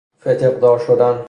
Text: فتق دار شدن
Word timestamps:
فتق 0.19 0.59
دار 0.59 0.79
شدن 0.79 1.19